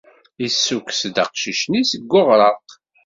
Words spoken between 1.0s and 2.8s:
aqcic-nni seg uɣraq.